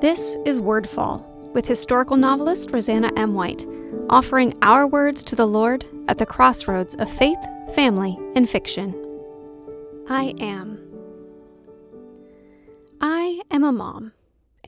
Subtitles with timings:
[0.00, 3.34] This is Wordfall with historical novelist Roseanna M.
[3.34, 3.66] White,
[4.08, 7.38] offering our words to the Lord at the crossroads of faith,
[7.74, 8.94] family, and fiction.
[10.08, 10.78] I am.
[13.00, 14.12] I am a mom,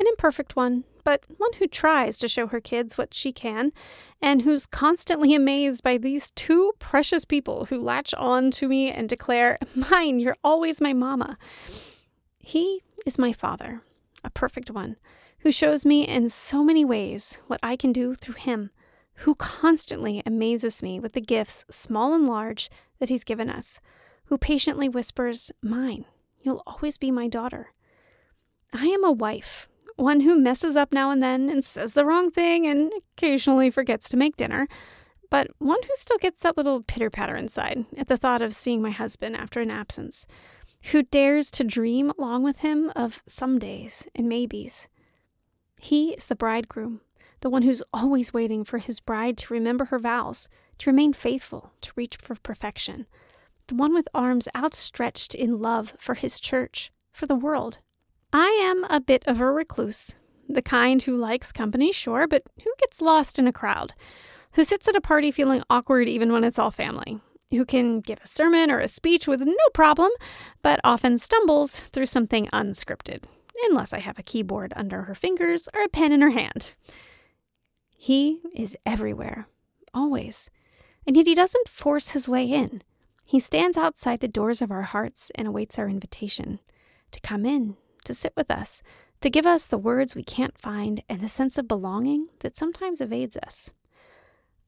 [0.01, 3.71] an imperfect one, but one who tries to show her kids what she can,
[4.21, 9.09] and who's constantly amazed by these two precious people who latch on to me and
[9.09, 11.39] declare, Mine, you're always my mama.
[12.41, 13.85] He is my father,
[14.25, 14.97] a perfect one,
[15.41, 18.71] who shows me in so many ways what I can do through him,
[19.17, 23.81] who constantly amazes me with the gifts, small and large, that he's given us,
[24.25, 26.05] who patiently whispers, Mine,
[26.43, 27.73] you'll always be my daughter.
[28.73, 32.31] I am a wife, one who messes up now and then and says the wrong
[32.31, 34.69] thing and occasionally forgets to make dinner,
[35.31, 38.83] but one who still gets that little pitter patter inside at the thought of seeing
[38.83, 40.27] my husband after an absence,
[40.85, 44.89] who dares to dream along with him of some days and maybes.
[45.81, 47.01] He is the bridegroom,
[47.41, 51.73] the one who's always waiting for his bride to remember her vows, to remain faithful,
[51.83, 53.07] to reach for perfection,
[53.67, 57.79] the one with arms outstretched in love for his church, for the world,
[58.33, 60.15] I am a bit of a recluse,
[60.49, 63.95] the kind who likes company, sure, but who gets lost in a crowd,
[64.53, 67.21] who sits at a party feeling awkward even when it's all family,
[67.51, 70.11] who can give a sermon or a speech with no problem,
[70.63, 73.25] but often stumbles through something unscripted,
[73.65, 76.75] unless I have a keyboard under her fingers or a pen in her hand.
[77.97, 79.47] He is everywhere,
[79.93, 80.51] always,
[81.07, 82.83] and yet he doesn't force his way in.
[83.25, 86.61] He stands outside the doors of our hearts and awaits our invitation
[87.11, 88.83] to come in to sit with us,
[89.21, 93.01] to give us the words we can't find and the sense of belonging that sometimes
[93.01, 93.73] evades us.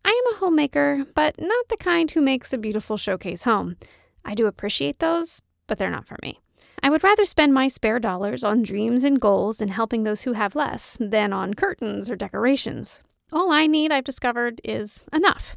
[0.05, 3.77] I am a homemaker, but not the kind who makes a beautiful showcase home.
[4.25, 6.41] I do appreciate those, but they're not for me.
[6.83, 10.33] I would rather spend my spare dollars on dreams and goals and helping those who
[10.33, 13.03] have less than on curtains or decorations.
[13.33, 15.57] All I need, I've discovered, is enough.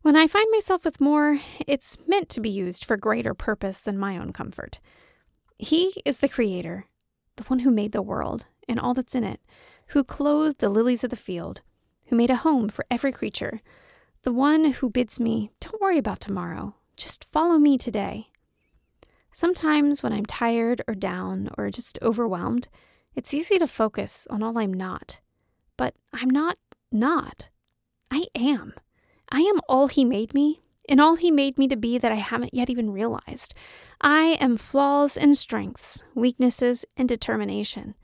[0.00, 3.98] When I find myself with more, it's meant to be used for greater purpose than
[3.98, 4.80] my own comfort.
[5.58, 6.86] He is the creator,
[7.36, 9.40] the one who made the world and all that's in it,
[9.88, 11.60] who clothed the lilies of the field,
[12.08, 13.60] who made a home for every creature,
[14.22, 18.28] the one who bids me, don't worry about tomorrow, just follow me today.
[19.32, 22.68] Sometimes when I'm tired or down or just overwhelmed,
[23.14, 25.20] it's easy to focus on all I'm not.
[25.76, 26.56] But I'm not
[26.92, 27.48] not.
[28.10, 28.74] I am.
[29.30, 32.16] I am all He made me, and all He made me to be that I
[32.16, 33.54] haven't yet even realized.
[34.00, 37.94] I am flaws and strengths, weaknesses and determination.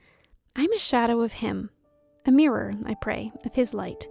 [0.55, 1.69] I'm a shadow of Him,
[2.25, 4.07] a mirror, I pray, of His light.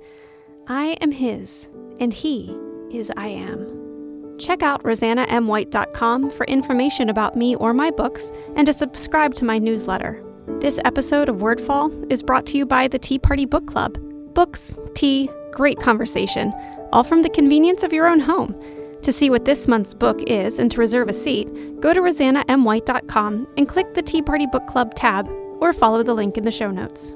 [0.68, 1.70] I am His,
[2.00, 2.56] and He
[2.90, 4.36] is I am.
[4.38, 9.58] Check out roseannamwhite.com for information about me or my books and to subscribe to my
[9.58, 10.22] newsletter.
[10.60, 13.98] This episode of Wordfall is brought to you by the Tea Party Book Club.
[14.34, 16.52] Books, tea, great conversation,
[16.92, 18.54] all from the convenience of your own home.
[19.02, 21.48] To see what this month's book is and to reserve a seat,
[21.80, 25.28] go to roseannamwhite.com and click the Tea Party Book Club tab
[25.60, 27.14] or follow the link in the show notes.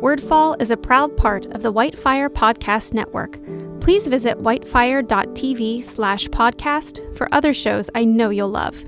[0.00, 3.38] Wordfall is a proud part of the Whitefire Podcast Network.
[3.88, 8.84] Please visit whitefire.tv slash podcast for other shows I know you'll love.